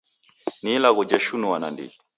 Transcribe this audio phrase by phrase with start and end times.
[0.63, 1.97] Ni ilagho jeshinua nandighi.